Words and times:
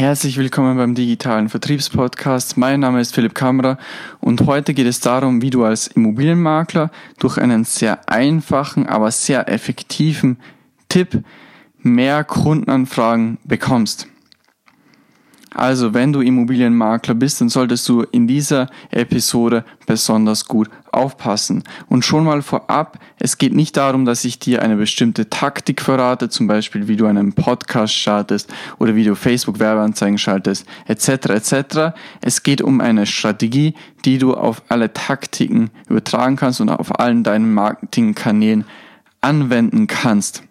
Herzlich 0.00 0.38
willkommen 0.38 0.78
beim 0.78 0.94
digitalen 0.94 1.50
Vertriebspodcast. 1.50 2.56
Mein 2.56 2.80
Name 2.80 3.02
ist 3.02 3.14
Philipp 3.14 3.34
Kammerer 3.34 3.76
und 4.18 4.46
heute 4.46 4.72
geht 4.72 4.86
es 4.86 5.00
darum, 5.00 5.42
wie 5.42 5.50
du 5.50 5.62
als 5.62 5.88
Immobilienmakler 5.88 6.90
durch 7.18 7.36
einen 7.36 7.64
sehr 7.64 8.08
einfachen, 8.08 8.86
aber 8.86 9.10
sehr 9.10 9.50
effektiven 9.50 10.38
Tipp 10.88 11.22
mehr 11.82 12.24
Kundenanfragen 12.24 13.36
bekommst. 13.44 14.06
Also, 15.52 15.94
wenn 15.94 16.12
du 16.12 16.20
Immobilienmakler 16.20 17.14
bist, 17.14 17.40
dann 17.40 17.48
solltest 17.48 17.88
du 17.88 18.02
in 18.02 18.28
dieser 18.28 18.68
Episode 18.90 19.64
besonders 19.84 20.44
gut 20.44 20.70
aufpassen. 20.92 21.64
Und 21.88 22.04
schon 22.04 22.24
mal 22.24 22.42
vorab, 22.42 22.98
es 23.18 23.36
geht 23.36 23.52
nicht 23.52 23.76
darum, 23.76 24.04
dass 24.04 24.24
ich 24.24 24.38
dir 24.38 24.62
eine 24.62 24.76
bestimmte 24.76 25.28
Taktik 25.28 25.82
verrate, 25.82 26.28
zum 26.28 26.46
Beispiel 26.46 26.86
wie 26.86 26.96
du 26.96 27.06
einen 27.06 27.32
Podcast 27.32 27.94
startest 27.94 28.52
oder 28.78 28.94
wie 28.94 29.04
du 29.04 29.16
Facebook-Werbeanzeigen 29.16 30.18
schaltest, 30.18 30.66
etc. 30.86 31.08
etc. 31.08 31.54
Es 32.20 32.44
geht 32.44 32.62
um 32.62 32.80
eine 32.80 33.06
Strategie, 33.06 33.74
die 34.04 34.18
du 34.18 34.34
auf 34.34 34.62
alle 34.68 34.92
Taktiken 34.92 35.70
übertragen 35.88 36.36
kannst 36.36 36.60
und 36.60 36.68
auf 36.68 37.00
allen 37.00 37.24
deinen 37.24 37.52
Marketingkanälen 37.52 38.64
anwenden 39.20 39.88
kannst. 39.88 40.44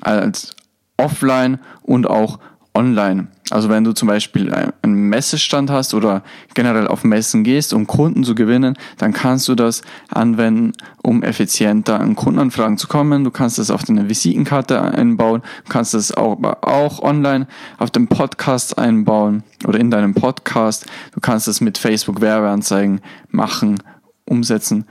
Als 0.00 0.56
offline 0.96 1.58
und 1.82 2.08
auch 2.08 2.38
online. 2.78 3.26
Also 3.50 3.68
wenn 3.68 3.82
du 3.82 3.92
zum 3.92 4.06
Beispiel 4.06 4.54
einen 4.82 5.08
Messestand 5.08 5.70
hast 5.70 5.94
oder 5.94 6.22
generell 6.54 6.86
auf 6.86 7.02
Messen 7.02 7.42
gehst, 7.42 7.74
um 7.74 7.86
Kunden 7.86 8.22
zu 8.22 8.34
gewinnen, 8.34 8.76
dann 8.98 9.12
kannst 9.12 9.48
du 9.48 9.56
das 9.56 9.82
anwenden, 10.10 10.72
um 11.02 11.24
effizienter 11.24 11.98
an 11.98 12.14
Kundenanfragen 12.14 12.78
zu 12.78 12.86
kommen. 12.86 13.24
Du 13.24 13.30
kannst 13.30 13.58
das 13.58 13.70
auf 13.70 13.82
deine 13.82 14.08
Visitenkarte 14.08 14.80
einbauen, 14.80 15.42
du 15.64 15.72
kannst 15.72 15.94
das 15.94 16.12
auch, 16.12 16.38
auch 16.62 17.02
online 17.02 17.48
auf 17.78 17.90
dem 17.90 18.06
Podcast 18.06 18.78
einbauen 18.78 19.42
oder 19.66 19.80
in 19.80 19.90
deinem 19.90 20.14
Podcast. 20.14 20.86
Du 21.12 21.20
kannst 21.20 21.48
das 21.48 21.60
mit 21.60 21.78
Facebook 21.78 22.20
Werbeanzeigen 22.20 23.00
machen, 23.30 23.82
umsetzen 24.24 24.84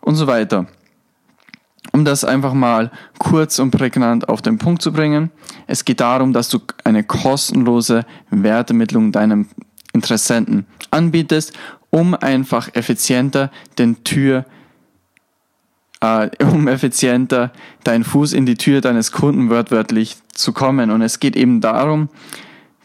und 0.00 0.14
so 0.14 0.26
weiter. 0.26 0.66
Um 1.94 2.04
das 2.04 2.24
einfach 2.24 2.54
mal 2.54 2.90
kurz 3.20 3.60
und 3.60 3.70
prägnant 3.70 4.28
auf 4.28 4.42
den 4.42 4.58
Punkt 4.58 4.82
zu 4.82 4.92
bringen, 4.92 5.30
es 5.68 5.84
geht 5.84 6.00
darum, 6.00 6.32
dass 6.32 6.48
du 6.48 6.58
eine 6.82 7.04
kostenlose 7.04 8.04
Wertermittlung 8.30 9.12
deinem 9.12 9.46
Interessenten 9.92 10.66
anbietest, 10.90 11.52
um 11.90 12.16
einfach 12.16 12.68
effizienter 12.74 13.52
den 13.78 14.02
Tür 14.02 14.44
äh, 16.00 16.30
um 16.44 16.66
effizienter 16.66 17.52
deinen 17.84 18.02
Fuß 18.02 18.32
in 18.32 18.44
die 18.44 18.56
Tür 18.56 18.80
deines 18.80 19.12
Kunden 19.12 19.48
wörtlich 19.48 20.16
zu 20.32 20.52
kommen. 20.52 20.90
Und 20.90 21.00
es 21.00 21.20
geht 21.20 21.36
eben 21.36 21.60
darum, 21.60 22.08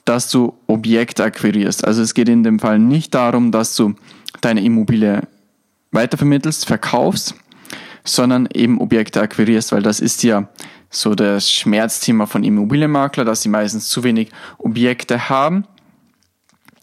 dass 0.06 0.30
du 0.30 0.54
Objekte 0.68 1.24
akquirierst. 1.24 1.84
Also 1.84 2.04
es 2.04 2.14
geht 2.14 2.30
in 2.30 2.44
dem 2.44 2.60
Fall 2.60 2.78
nicht 2.78 3.16
darum, 3.16 3.52
dass 3.52 3.76
du 3.76 3.96
deine 4.42 4.64
Immobilie 4.64 5.24
weitervermittelst, 5.94 6.68
verkaufst, 6.68 7.34
sondern 8.03 8.47
eben 8.53 8.80
Objekte 8.80 9.22
akquirierst, 9.22 9.72
weil 9.72 9.81
das 9.81 10.00
ist 10.00 10.23
ja 10.23 10.50
so 10.89 11.16
das 11.16 11.52
Schmerzthema 11.52 12.25
von 12.25 12.44
Immobilienmakler, 12.44 13.25
dass 13.25 13.41
sie 13.41 13.50
meistens 13.50 13.88
zu 13.88 14.03
wenig 14.03 14.30
Objekte 14.58 15.30
haben. 15.30 15.66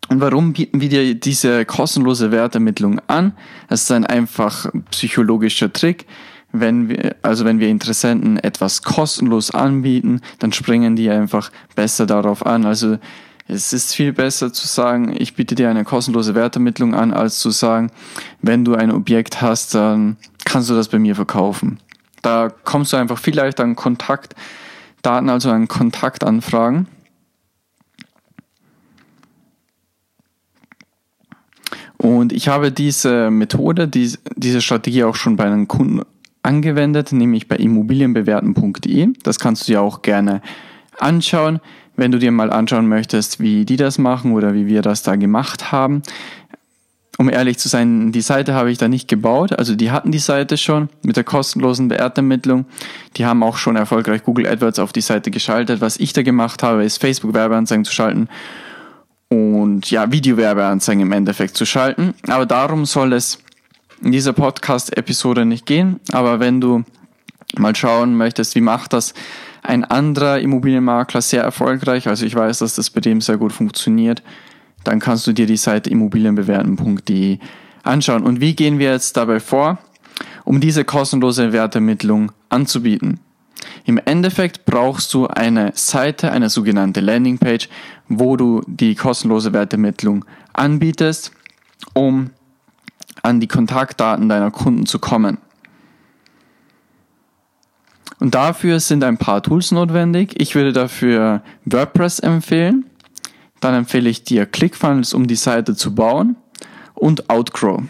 Und 0.08 0.20
warum 0.20 0.52
bieten 0.52 0.80
wir 0.80 0.88
dir 0.88 1.14
diese 1.14 1.64
kostenlose 1.64 2.30
Wertermittlung 2.30 3.00
an? 3.08 3.32
Das 3.68 3.82
ist 3.82 3.90
ein 3.90 4.06
einfach 4.06 4.66
psychologischer 4.92 5.72
Trick. 5.72 6.06
Wenn 6.52 6.88
wir, 6.88 7.16
also 7.22 7.44
wenn 7.44 7.58
wir 7.58 7.68
Interessenten 7.68 8.38
etwas 8.38 8.82
kostenlos 8.82 9.50
anbieten, 9.50 10.20
dann 10.38 10.52
springen 10.52 10.94
die 10.94 11.10
einfach 11.10 11.50
besser 11.74 12.06
darauf 12.06 12.46
an. 12.46 12.64
Also 12.64 12.98
es 13.48 13.72
ist 13.72 13.94
viel 13.94 14.12
besser 14.12 14.52
zu 14.52 14.66
sagen, 14.66 15.14
ich 15.18 15.34
biete 15.34 15.56
dir 15.56 15.70
eine 15.70 15.84
kostenlose 15.84 16.34
Wertermittlung 16.34 16.94
an, 16.94 17.12
als 17.12 17.40
zu 17.40 17.50
sagen, 17.50 17.90
wenn 18.42 18.64
du 18.64 18.74
ein 18.74 18.92
Objekt 18.92 19.42
hast, 19.42 19.74
dann 19.74 20.16
kannst 20.46 20.70
du 20.70 20.74
das 20.74 20.88
bei 20.88 20.98
mir 20.98 21.14
verkaufen. 21.14 21.78
Da 22.22 22.48
kommst 22.64 22.92
du 22.92 22.96
einfach 22.96 23.18
viel 23.18 23.36
leichter 23.36 23.64
an 23.64 23.76
Kontaktdaten, 23.76 25.28
also 25.28 25.50
an 25.50 25.68
Kontaktanfragen. 25.68 26.86
Und 31.98 32.32
ich 32.32 32.48
habe 32.48 32.72
diese 32.72 33.30
Methode, 33.30 33.88
diese 33.88 34.60
Strategie 34.62 35.04
auch 35.04 35.16
schon 35.16 35.36
bei 35.36 35.44
einem 35.44 35.66
Kunden 35.66 36.02
angewendet, 36.42 37.12
nämlich 37.12 37.48
bei 37.48 37.56
immobilienbewerten.de. 37.56 39.08
Das 39.22 39.38
kannst 39.38 39.66
du 39.66 39.72
ja 39.72 39.80
auch 39.80 40.02
gerne 40.02 40.40
anschauen 40.98 41.60
wenn 41.96 42.12
du 42.12 42.18
dir 42.18 42.30
mal 42.30 42.52
anschauen 42.52 42.88
möchtest, 42.88 43.40
wie 43.40 43.64
die 43.64 43.76
das 43.76 43.98
machen 43.98 44.32
oder 44.32 44.54
wie 44.54 44.66
wir 44.66 44.82
das 44.82 45.02
da 45.02 45.16
gemacht 45.16 45.72
haben. 45.72 46.02
Um 47.18 47.30
ehrlich 47.30 47.58
zu 47.58 47.68
sein, 47.68 48.12
die 48.12 48.20
Seite 48.20 48.52
habe 48.52 48.70
ich 48.70 48.76
da 48.76 48.88
nicht 48.88 49.08
gebaut. 49.08 49.58
Also 49.58 49.74
die 49.74 49.90
hatten 49.90 50.12
die 50.12 50.18
Seite 50.18 50.58
schon 50.58 50.90
mit 51.02 51.16
der 51.16 51.24
kostenlosen 51.24 51.88
Wertermittlung. 51.88 52.66
Die 53.16 53.24
haben 53.24 53.42
auch 53.42 53.56
schon 53.56 53.76
erfolgreich 53.76 54.22
Google 54.22 54.46
AdWords 54.46 54.78
auf 54.78 54.92
die 54.92 55.00
Seite 55.00 55.30
geschaltet. 55.30 55.80
Was 55.80 55.96
ich 55.96 56.12
da 56.12 56.22
gemacht 56.22 56.62
habe, 56.62 56.84
ist 56.84 57.00
Facebook-Werbeanzeigen 57.00 57.84
zu 57.84 57.92
schalten 57.92 58.28
und 59.28 59.90
ja, 59.90 60.12
Video-Werbeanzeigen 60.12 61.02
im 61.02 61.12
Endeffekt 61.12 61.56
zu 61.56 61.64
schalten. 61.64 62.14
Aber 62.28 62.46
darum 62.46 62.84
soll 62.84 63.12
es 63.14 63.38
in 64.02 64.12
dieser 64.12 64.32
Podcast-Episode 64.34 65.46
nicht 65.46 65.66
gehen. 65.66 66.00
Aber 66.12 66.38
wenn 66.38 66.60
du 66.60 66.84
mal 67.56 67.74
schauen 67.74 68.16
möchtest, 68.16 68.54
wie 68.54 68.60
macht 68.60 68.92
das 68.92 69.14
ein 69.62 69.84
anderer 69.84 70.38
Immobilienmakler 70.38 71.22
sehr 71.22 71.42
erfolgreich, 71.42 72.06
also 72.08 72.24
ich 72.24 72.34
weiß, 72.34 72.58
dass 72.58 72.76
das 72.76 72.90
bei 72.90 73.00
dem 73.00 73.20
sehr 73.20 73.36
gut 73.36 73.52
funktioniert, 73.52 74.22
dann 74.86 75.00
kannst 75.00 75.26
du 75.26 75.32
dir 75.32 75.46
die 75.46 75.56
Seite 75.56 75.90
immobilienbewerten.de 75.90 77.38
anschauen. 77.82 78.22
Und 78.22 78.40
wie 78.40 78.54
gehen 78.54 78.78
wir 78.78 78.92
jetzt 78.92 79.16
dabei 79.16 79.40
vor, 79.40 79.78
um 80.44 80.60
diese 80.60 80.84
kostenlose 80.84 81.52
Wertermittlung 81.52 82.32
anzubieten? 82.48 83.20
Im 83.84 83.98
Endeffekt 83.98 84.64
brauchst 84.64 85.14
du 85.14 85.26
eine 85.26 85.72
Seite, 85.74 86.32
eine 86.32 86.50
sogenannte 86.50 87.00
Landingpage, 87.00 87.68
wo 88.08 88.36
du 88.36 88.62
die 88.66 88.94
kostenlose 88.94 89.52
Wertermittlung 89.52 90.24
anbietest, 90.52 91.32
um 91.94 92.30
an 93.22 93.40
die 93.40 93.48
Kontaktdaten 93.48 94.28
deiner 94.28 94.50
Kunden 94.50 94.86
zu 94.86 94.98
kommen. 94.98 95.38
Und 98.18 98.34
dafür 98.34 98.80
sind 98.80 99.04
ein 99.04 99.18
paar 99.18 99.42
Tools 99.42 99.72
notwendig. 99.72 100.40
Ich 100.40 100.54
würde 100.54 100.72
dafür 100.72 101.42
WordPress 101.64 102.20
empfehlen. 102.20 102.86
Dann 103.60 103.74
empfehle 103.74 104.08
ich 104.08 104.24
dir 104.24 104.46
ClickFunnels, 104.46 105.14
um 105.14 105.26
die 105.26 105.36
Seite 105.36 105.74
zu 105.74 105.94
bauen 105.94 106.36
und 106.94 107.30
Outgrow. 107.30 107.82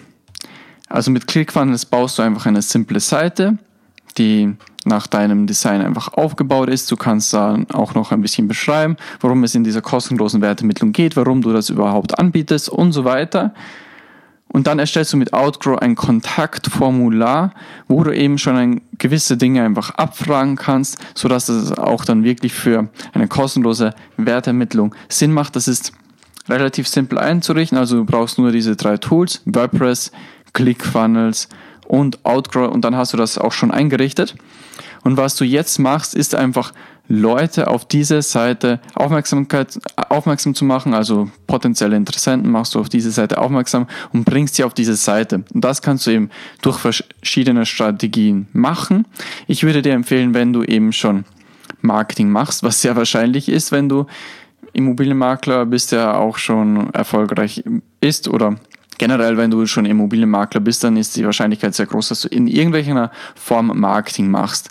Also 0.88 1.10
mit 1.10 1.26
ClickFunnels 1.26 1.86
baust 1.86 2.18
du 2.18 2.22
einfach 2.22 2.46
eine 2.46 2.62
simple 2.62 3.00
Seite, 3.00 3.58
die 4.18 4.54
nach 4.84 5.06
deinem 5.06 5.46
Design 5.46 5.82
einfach 5.82 6.12
aufgebaut 6.12 6.68
ist. 6.68 6.90
Du 6.90 6.96
kannst 6.96 7.34
dann 7.34 7.68
auch 7.70 7.94
noch 7.94 8.12
ein 8.12 8.22
bisschen 8.22 8.46
beschreiben, 8.46 8.96
worum 9.20 9.42
es 9.44 9.54
in 9.54 9.64
dieser 9.64 9.82
kostenlosen 9.82 10.40
Wertermittlung 10.40 10.92
geht, 10.92 11.16
warum 11.16 11.42
du 11.42 11.52
das 11.52 11.70
überhaupt 11.70 12.18
anbietest 12.18 12.68
und 12.68 12.92
so 12.92 13.04
weiter. 13.04 13.52
Und 14.48 14.66
dann 14.66 14.78
erstellst 14.78 15.12
du 15.12 15.16
mit 15.16 15.32
Outgrow 15.32 15.78
ein 15.78 15.96
Kontaktformular, 15.96 17.52
wo 17.88 18.02
du 18.04 18.12
eben 18.12 18.38
schon 18.38 18.80
gewisse 18.98 19.36
Dinge 19.36 19.62
einfach 19.62 19.90
abfragen 19.90 20.56
kannst, 20.56 20.98
sodass 21.14 21.48
es 21.48 21.72
auch 21.72 22.04
dann 22.04 22.24
wirklich 22.24 22.54
für 22.54 22.88
eine 23.12 23.28
kostenlose 23.28 23.94
Wertermittlung 24.16 24.94
Sinn 25.08 25.32
macht. 25.32 25.56
Das 25.56 25.68
ist 25.68 25.92
relativ 26.48 26.88
simpel 26.88 27.18
einzurichten. 27.18 27.76
Also 27.76 27.96
du 27.96 28.04
brauchst 28.04 28.38
nur 28.38 28.52
diese 28.52 28.76
drei 28.76 28.96
Tools, 28.96 29.42
WordPress, 29.44 30.12
ClickFunnels 30.52 31.48
und 31.86 32.24
Outgrow 32.24 32.72
und 32.72 32.84
dann 32.84 32.96
hast 32.96 33.12
du 33.12 33.16
das 33.16 33.38
auch 33.38 33.52
schon 33.52 33.70
eingerichtet. 33.70 34.36
Und 35.04 35.16
was 35.16 35.36
du 35.36 35.44
jetzt 35.44 35.78
machst, 35.78 36.14
ist 36.14 36.34
einfach 36.34 36.72
Leute 37.08 37.68
auf 37.68 37.86
diese 37.86 38.22
Seite 38.22 38.80
Aufmerksamkeit, 38.94 39.78
aufmerksam 40.08 40.54
zu 40.54 40.64
machen, 40.64 40.94
also 40.94 41.30
potenzielle 41.46 41.96
Interessenten 41.96 42.50
machst 42.50 42.74
du 42.74 42.80
auf 42.80 42.88
diese 42.88 43.10
Seite 43.10 43.38
aufmerksam 43.38 43.86
und 44.12 44.24
bringst 44.24 44.56
sie 44.56 44.64
auf 44.64 44.74
diese 44.74 44.96
Seite. 44.96 45.44
Und 45.54 45.64
das 45.64 45.82
kannst 45.82 46.06
du 46.06 46.10
eben 46.10 46.30
durch 46.62 46.78
verschiedene 46.78 47.66
Strategien 47.66 48.48
machen. 48.52 49.06
Ich 49.46 49.62
würde 49.62 49.82
dir 49.82 49.92
empfehlen, 49.92 50.34
wenn 50.34 50.52
du 50.52 50.62
eben 50.62 50.92
schon 50.92 51.24
Marketing 51.80 52.30
machst, 52.30 52.62
was 52.62 52.82
sehr 52.82 52.96
wahrscheinlich 52.96 53.48
ist, 53.48 53.72
wenn 53.72 53.88
du 53.88 54.06
Immobilienmakler 54.72 55.64
bist, 55.66 55.92
der 55.92 56.18
auch 56.18 56.38
schon 56.38 56.92
erfolgreich 56.92 57.64
ist 58.00 58.28
oder 58.28 58.56
generell, 58.98 59.36
wenn 59.36 59.50
du 59.50 59.66
schon 59.66 59.86
Immobilienmakler 59.86 60.60
bist, 60.60 60.84
dann 60.84 60.96
ist 60.96 61.16
die 61.16 61.24
Wahrscheinlichkeit 61.24 61.74
sehr 61.74 61.86
groß, 61.86 62.08
dass 62.08 62.22
du 62.22 62.28
in 62.28 62.46
irgendeiner 62.46 63.10
Form 63.34 63.72
Marketing 63.74 64.30
machst. 64.30 64.70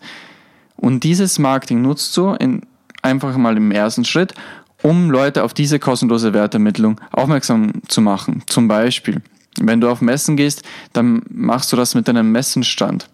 Und 0.85 1.03
dieses 1.03 1.39
Marketing 1.39 1.81
nutzt 1.81 2.15
du 2.15 2.33
in, 2.33 2.61
einfach 3.01 3.35
mal 3.37 3.57
im 3.57 3.71
ersten 3.71 4.05
Schritt, 4.05 4.35
um 4.83 5.09
Leute 5.09 5.43
auf 5.43 5.51
diese 5.51 5.79
kostenlose 5.79 6.31
Wertermittlung 6.31 7.01
aufmerksam 7.11 7.81
zu 7.87 8.01
machen. 8.01 8.43
Zum 8.45 8.67
Beispiel, 8.67 9.23
wenn 9.59 9.81
du 9.81 9.89
auf 9.89 10.01
Messen 10.01 10.37
gehst, 10.37 10.61
dann 10.93 11.23
machst 11.27 11.73
du 11.73 11.75
das 11.75 11.95
mit 11.95 12.07
deinem 12.07 12.31
Messenstand. 12.31 13.09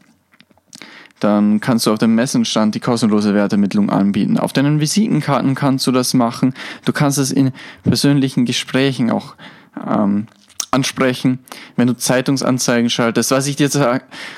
dann 1.22 1.62
kannst 1.62 1.86
du 1.86 1.94
auf 1.94 2.00
dem 2.00 2.14
Messenstand 2.14 2.76
die 2.76 2.82
kostenlose 2.82 3.34
Wertermittlung 3.34 3.90
anbieten. 3.90 4.38
Auf 4.38 4.52
deinen 4.52 4.82
Visitenkarten 4.82 5.56
kannst 5.56 5.88
du 5.88 5.94
das 5.94 6.14
machen. 6.14 6.54
Du 6.84 6.92
kannst 6.92 7.20
es 7.20 7.32
in 7.32 7.54
persönlichen 7.84 8.44
Gesprächen 8.44 9.12
auch 9.12 9.36
ähm, 9.88 10.28
ansprechen, 10.72 11.40
wenn 11.76 11.88
du 11.88 11.98
Zeitungsanzeigen 11.98 12.90
schaltest, 12.90 13.32
was 13.32 13.46
ich 13.48 13.58
dir 13.58 13.70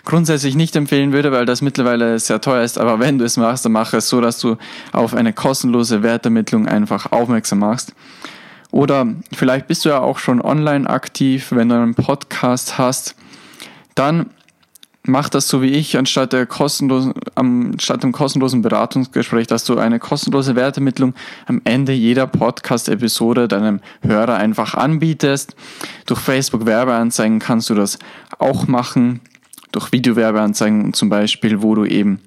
grundsätzlich 0.04 0.56
nicht 0.56 0.76
empfehlen 0.76 1.14
würde, 1.14 1.32
weil 1.32 1.46
das 1.46 1.62
mittlerweile 1.62 2.18
sehr 2.18 2.42
teuer 2.42 2.64
ist, 2.64 2.80
aber 2.80 3.00
wenn 3.00 3.20
du 3.20 3.26
es 3.26 3.38
machst, 3.38 3.66
dann 3.66 3.72
mach 3.72 3.94
es 3.94 4.10
so, 4.10 4.20
dass 4.20 4.40
du 4.40 4.58
auf 4.92 5.14
eine 5.14 5.32
kostenlose 5.32 6.02
Wertermittlung 6.02 6.68
einfach 6.68 7.12
aufmerksam 7.12 7.60
machst. 7.60 7.94
Oder 8.72 9.08
vielleicht 9.32 9.68
bist 9.68 9.86
du 9.86 9.90
ja 9.90 10.00
auch 10.00 10.18
schon 10.18 10.42
online 10.42 10.90
aktiv, 10.90 11.52
wenn 11.52 11.70
du 11.70 11.76
einen 11.76 11.94
Podcast 11.94 12.80
hast, 12.80 13.16
dann 13.94 14.32
mach 15.06 15.30
das 15.30 15.48
so 15.48 15.62
wie 15.62 15.72
ich, 15.72 15.98
anstatt 15.98 16.34
der 16.34 16.46
kostenlosen, 16.46 17.14
anstatt 17.36 18.04
dem 18.04 18.12
kostenlosen 18.12 18.62
Beratungsgespräch, 18.62 19.48
dass 19.48 19.66
du 19.66 19.78
eine 19.78 20.00
kostenlose 20.00 20.56
Wertermittlung 20.56 21.14
am 21.46 21.62
Ende 21.66 21.92
jeder 21.92 22.28
Podcast-Episode 22.28 23.48
deinem 23.48 23.82
Hörer 24.02 24.38
einfach 24.38 24.74
anbietest. 24.76 25.56
Durch 26.06 26.20
Facebook 26.20 26.66
Werbeanzeigen 26.66 27.40
kannst 27.40 27.70
du 27.70 27.76
das 27.76 28.00
auch 28.40 28.68
machen. 28.68 29.20
Durch 29.72 29.92
Videowerbeanzeigen 29.92 30.94
zum 30.94 31.10
Beispiel, 31.10 31.62
wo 31.62 31.76
du 31.76 31.86
eben 31.86 32.20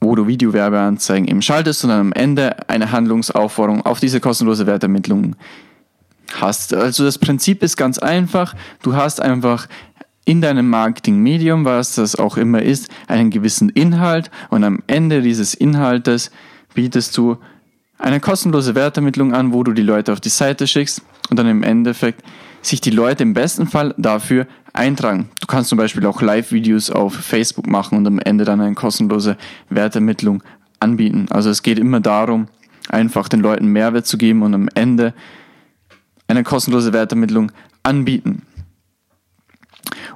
wo 0.00 0.14
du 0.14 0.26
Videowerbeanzeigen 0.26 1.26
eben 1.26 1.40
schaltest 1.40 1.82
und 1.82 1.90
dann 1.90 2.00
am 2.00 2.12
Ende 2.12 2.68
eine 2.68 2.92
Handlungsaufforderung 2.92 3.86
auf 3.86 4.00
diese 4.00 4.20
kostenlose 4.20 4.66
Wertermittlung 4.66 5.34
hast. 6.34 6.74
Also 6.74 7.04
das 7.04 7.18
Prinzip 7.18 7.62
ist 7.62 7.76
ganz 7.76 7.98
einfach. 7.98 8.54
Du 8.82 8.94
hast 8.94 9.20
einfach 9.20 9.68
in 10.24 10.40
deinem 10.40 10.70
Marketingmedium, 10.70 11.64
was 11.64 11.96
das 11.96 12.16
auch 12.16 12.36
immer 12.36 12.62
ist, 12.62 12.88
einen 13.08 13.30
gewissen 13.30 13.68
Inhalt 13.68 14.30
und 14.50 14.64
am 14.64 14.82
Ende 14.86 15.20
dieses 15.20 15.54
Inhaltes 15.54 16.30
bietest 16.72 17.16
du 17.16 17.36
eine 17.98 18.20
kostenlose 18.20 18.74
Wertermittlung 18.74 19.34
an, 19.34 19.52
wo 19.52 19.62
du 19.62 19.72
die 19.72 19.82
Leute 19.82 20.12
auf 20.12 20.20
die 20.20 20.30
Seite 20.30 20.66
schickst 20.66 21.02
und 21.30 21.38
dann 21.38 21.46
im 21.46 21.62
Endeffekt 21.62 22.22
sich 22.62 22.80
die 22.80 22.90
Leute 22.90 23.22
im 23.22 23.34
besten 23.34 23.66
Fall 23.66 23.94
dafür 23.98 24.46
eintragen. 24.72 25.28
Du 25.40 25.46
kannst 25.46 25.68
zum 25.68 25.78
Beispiel 25.78 26.04
auch 26.06 26.20
Live-Videos 26.20 26.90
auf 26.90 27.14
Facebook 27.14 27.66
machen 27.66 27.98
und 27.98 28.06
am 28.06 28.18
Ende 28.18 28.44
dann 28.44 28.60
eine 28.60 28.74
kostenlose 28.74 29.36
Wertermittlung 29.68 30.42
anbieten. 30.80 31.26
Also 31.30 31.50
es 31.50 31.62
geht 31.62 31.78
immer 31.78 32.00
darum, 32.00 32.48
einfach 32.88 33.28
den 33.28 33.40
Leuten 33.40 33.66
Mehrwert 33.68 34.06
zu 34.06 34.18
geben 34.18 34.42
und 34.42 34.54
am 34.54 34.68
Ende 34.74 35.14
eine 36.36 36.44
kostenlose 36.44 36.92
Wertermittlung 36.92 37.52
anbieten. 37.82 38.42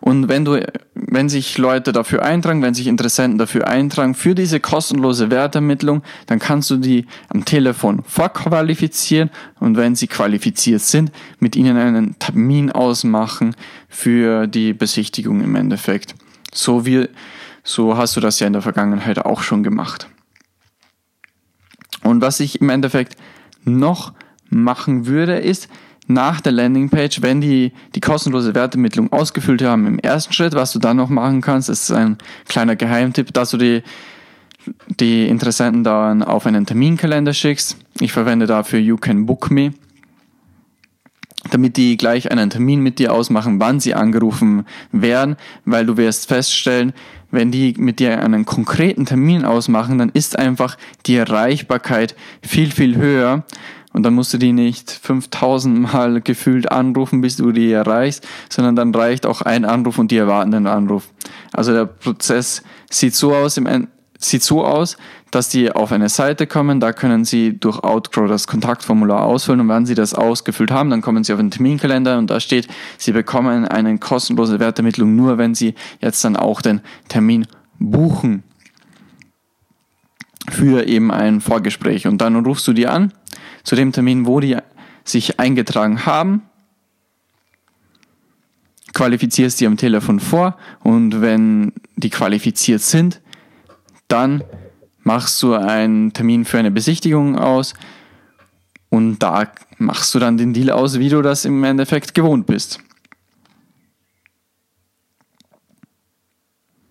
Und 0.00 0.28
wenn 0.28 0.44
du, 0.44 0.64
wenn 0.94 1.28
sich 1.28 1.58
Leute 1.58 1.92
dafür 1.92 2.22
eintragen, 2.22 2.62
wenn 2.62 2.74
sich 2.74 2.86
Interessenten 2.86 3.38
dafür 3.38 3.68
eintragen 3.68 4.14
für 4.14 4.34
diese 4.34 4.60
kostenlose 4.60 5.30
Wertermittlung, 5.30 6.02
dann 6.26 6.38
kannst 6.38 6.70
du 6.70 6.76
die 6.76 7.06
am 7.28 7.44
Telefon 7.44 8.02
vorqualifizieren 8.04 9.30
und 9.60 9.76
wenn 9.76 9.96
sie 9.96 10.06
qualifiziert 10.06 10.82
sind, 10.82 11.12
mit 11.40 11.56
ihnen 11.56 11.76
einen 11.76 12.18
Termin 12.18 12.70
ausmachen 12.70 13.54
für 13.88 14.46
die 14.46 14.72
Besichtigung 14.72 15.42
im 15.42 15.54
Endeffekt. 15.56 16.14
So 16.52 16.86
wie, 16.86 17.08
so 17.62 17.96
hast 17.96 18.16
du 18.16 18.20
das 18.20 18.40
ja 18.40 18.46
in 18.46 18.52
der 18.52 18.62
Vergangenheit 18.62 19.18
auch 19.18 19.42
schon 19.42 19.62
gemacht. 19.62 20.08
Und 22.02 22.22
was 22.22 22.40
ich 22.40 22.60
im 22.60 22.70
Endeffekt 22.70 23.16
noch 23.64 24.14
machen 24.48 25.06
würde, 25.06 25.38
ist, 25.38 25.68
nach 26.08 26.40
der 26.40 26.52
Landingpage, 26.52 27.22
wenn 27.22 27.40
die 27.40 27.72
die 27.94 28.00
kostenlose 28.00 28.54
Wertermittlung 28.54 29.12
ausgefüllt 29.12 29.62
haben 29.62 29.86
im 29.86 29.98
ersten 29.98 30.32
Schritt, 30.32 30.54
was 30.54 30.72
du 30.72 30.78
dann 30.78 30.96
noch 30.96 31.10
machen 31.10 31.42
kannst, 31.42 31.68
ist 31.68 31.92
ein 31.92 32.16
kleiner 32.46 32.76
Geheimtipp, 32.76 33.32
dass 33.32 33.50
du 33.50 33.58
die, 33.58 33.82
die 34.98 35.28
Interessenten 35.28 35.84
dann 35.84 36.22
auf 36.22 36.46
einen 36.46 36.66
Terminkalender 36.66 37.34
schickst. 37.34 37.76
Ich 38.00 38.12
verwende 38.12 38.46
dafür 38.46 38.80
You 38.80 38.96
Can 38.96 39.26
Book 39.26 39.50
Me, 39.50 39.74
damit 41.50 41.76
die 41.76 41.98
gleich 41.98 42.32
einen 42.32 42.48
Termin 42.48 42.80
mit 42.80 42.98
dir 42.98 43.12
ausmachen, 43.12 43.60
wann 43.60 43.78
sie 43.78 43.94
angerufen 43.94 44.64
werden, 44.90 45.36
weil 45.66 45.84
du 45.84 45.98
wirst 45.98 46.28
feststellen, 46.28 46.94
wenn 47.30 47.50
die 47.50 47.74
mit 47.76 47.98
dir 48.00 48.22
einen 48.22 48.46
konkreten 48.46 49.04
Termin 49.04 49.44
ausmachen, 49.44 49.98
dann 49.98 50.08
ist 50.08 50.38
einfach 50.38 50.78
die 51.04 51.16
Erreichbarkeit 51.16 52.16
viel, 52.40 52.70
viel 52.70 52.96
höher, 52.96 53.44
und 53.92 54.02
dann 54.02 54.14
musst 54.14 54.34
du 54.34 54.38
die 54.38 54.52
nicht 54.52 54.90
5000 54.90 55.78
Mal 55.78 56.20
gefühlt 56.24 56.70
anrufen, 56.70 57.20
bis 57.20 57.36
du 57.36 57.52
die 57.52 57.72
erreichst, 57.72 58.26
sondern 58.48 58.76
dann 58.76 58.94
reicht 58.94 59.26
auch 59.26 59.42
ein 59.42 59.64
Anruf 59.64 59.98
und 59.98 60.10
die 60.10 60.18
erwarten 60.18 60.50
den 60.50 60.66
Anruf. 60.66 61.08
Also 61.52 61.72
der 61.72 61.86
Prozess 61.86 62.62
sieht 62.90 63.14
so 63.14 63.34
aus, 63.34 63.56
im, 63.56 63.88
sieht 64.18 64.42
so 64.42 64.64
aus, 64.64 64.96
dass 65.30 65.48
die 65.48 65.70
auf 65.72 65.92
eine 65.92 66.08
Seite 66.08 66.46
kommen, 66.46 66.80
da 66.80 66.92
können 66.92 67.24
sie 67.24 67.58
durch 67.58 67.78
Outgrow 67.80 68.28
das 68.28 68.46
Kontaktformular 68.46 69.24
ausfüllen 69.24 69.60
und 69.60 69.68
wenn 69.68 69.86
sie 69.86 69.94
das 69.94 70.14
ausgefüllt 70.14 70.70
haben, 70.70 70.90
dann 70.90 71.02
kommen 71.02 71.24
sie 71.24 71.32
auf 71.32 71.38
den 71.38 71.50
Terminkalender 71.50 72.18
und 72.18 72.30
da 72.30 72.40
steht, 72.40 72.68
sie 72.96 73.12
bekommen 73.12 73.66
eine 73.66 73.98
kostenlose 73.98 74.58
Wertermittlung 74.58 75.14
nur, 75.16 75.38
wenn 75.38 75.54
sie 75.54 75.74
jetzt 76.00 76.24
dann 76.24 76.36
auch 76.36 76.62
den 76.62 76.80
Termin 77.08 77.46
buchen 77.78 78.42
für 80.50 80.86
eben 80.86 81.10
ein 81.10 81.40
Vorgespräch. 81.40 82.06
Und 82.06 82.18
dann 82.18 82.36
rufst 82.44 82.66
du 82.66 82.72
die 82.72 82.86
an 82.86 83.12
zu 83.64 83.76
dem 83.76 83.92
Termin, 83.92 84.26
wo 84.26 84.40
die 84.40 84.56
sich 85.04 85.40
eingetragen 85.40 86.06
haben, 86.06 86.42
qualifizierst 88.94 89.60
die 89.60 89.66
am 89.66 89.76
Telefon 89.76 90.20
vor 90.20 90.56
und 90.80 91.20
wenn 91.20 91.72
die 91.96 92.10
qualifiziert 92.10 92.82
sind, 92.82 93.20
dann 94.08 94.42
machst 95.02 95.42
du 95.42 95.54
einen 95.54 96.12
Termin 96.12 96.44
für 96.44 96.58
eine 96.58 96.70
Besichtigung 96.70 97.38
aus 97.38 97.74
und 98.90 99.18
da 99.20 99.50
machst 99.78 100.14
du 100.14 100.18
dann 100.18 100.36
den 100.36 100.52
Deal 100.52 100.70
aus, 100.70 100.98
wie 100.98 101.08
du 101.08 101.22
das 101.22 101.44
im 101.44 101.62
Endeffekt 101.64 102.14
gewohnt 102.14 102.46
bist. 102.46 102.80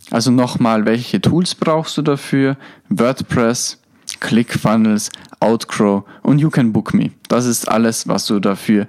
Also 0.09 0.31
nochmal, 0.31 0.85
welche 0.85 1.19
Tools 1.19 1.53
brauchst 1.55 1.97
du 1.97 2.01
dafür? 2.01 2.57
WordPress, 2.89 3.81
ClickFunnels, 4.19 5.11
Outgrow 5.39 6.03
und 6.23 6.39
You 6.39 6.49
Can 6.49 6.73
Book 6.73 6.93
Me. 6.93 7.11
Das 7.27 7.45
ist 7.45 7.67
alles, 7.67 8.07
was 8.07 8.25
du 8.25 8.39
dafür 8.39 8.87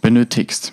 benötigst. 0.00 0.72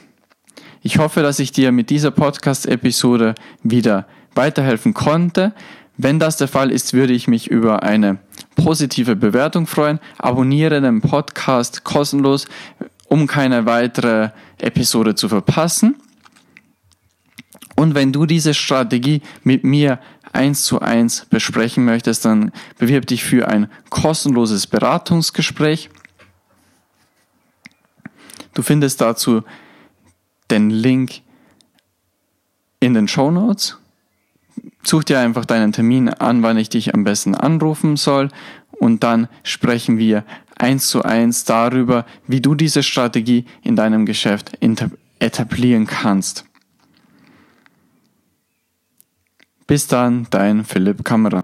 Ich 0.81 0.99
hoffe, 0.99 1.21
dass 1.21 1.39
ich 1.39 1.51
dir 1.51 1.71
mit 1.71 1.89
dieser 1.89 2.11
Podcast-Episode 2.11 3.35
wieder 3.63 4.07
weiterhelfen 4.35 4.93
konnte. 4.93 5.53
Wenn 5.97 6.19
das 6.19 6.37
der 6.37 6.47
Fall 6.47 6.71
ist, 6.71 6.93
würde 6.93 7.13
ich 7.13 7.27
mich 7.27 7.47
über 7.47 7.83
eine 7.83 8.19
positive 8.55 9.15
Bewertung 9.15 9.65
freuen. 9.65 9.99
Abonniere 10.17 10.79
den 10.79 11.01
Podcast 11.01 11.83
kostenlos, 11.83 12.45
um 13.07 13.25
keine 13.27 13.65
weitere 13.65 14.29
Episode 14.59 15.15
zu 15.15 15.27
verpassen. 15.27 15.95
Und 17.77 17.93
wenn 17.93 18.11
du 18.11 18.25
diese 18.25 18.55
Strategie 18.55 19.21
mit 19.43 19.63
mir 19.63 19.99
eins 20.33 20.63
zu 20.63 20.79
eins 20.79 21.25
besprechen 21.29 21.85
möchtest, 21.85 22.25
dann 22.25 22.51
bewirb 22.79 23.05
dich 23.05 23.23
für 23.23 23.47
ein 23.47 23.69
kostenloses 23.91 24.65
Beratungsgespräch. 24.65 25.91
Du 28.55 28.63
findest 28.63 28.99
dazu 28.99 29.43
den 30.49 30.71
Link 30.71 31.21
in 32.79 32.95
den 32.95 33.07
Show 33.07 33.29
Notes. 33.29 33.77
Such 34.83 35.03
dir 35.03 35.19
einfach 35.19 35.45
deinen 35.45 35.71
Termin 35.71 36.09
an, 36.09 36.41
wann 36.41 36.57
ich 36.57 36.69
dich 36.69 36.95
am 36.95 37.03
besten 37.03 37.35
anrufen 37.35 37.95
soll 37.95 38.29
und 38.71 39.03
dann 39.03 39.27
sprechen 39.43 39.99
wir 39.99 40.23
eins 40.57 40.87
zu 40.87 41.03
eins 41.03 41.43
darüber, 41.45 42.07
wie 42.25 42.41
du 42.41 42.55
diese 42.55 42.81
Strategie 42.81 43.45
in 43.61 43.75
deinem 43.75 44.07
Geschäft 44.07 44.57
etablieren 45.19 45.85
kannst. 45.85 46.45
Bis 49.67 49.85
dann, 49.87 50.27
dein 50.29 50.63
Philipp 50.63 51.03
Kammerer. 51.03 51.43